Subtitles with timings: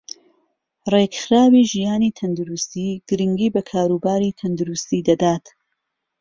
[0.93, 5.45] رێكخراوی ژیانی تەندروستی گرنگی بە كاروباری تەندروستی دەدات